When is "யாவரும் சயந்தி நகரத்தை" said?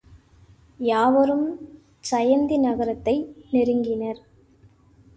0.79-3.15